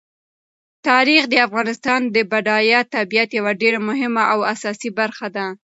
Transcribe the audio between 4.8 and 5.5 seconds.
برخه ده.